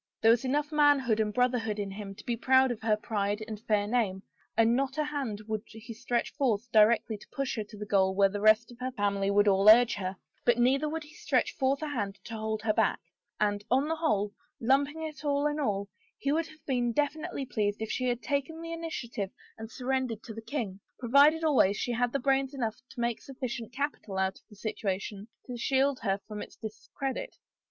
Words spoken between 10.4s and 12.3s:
but neither would he stretch forth a hand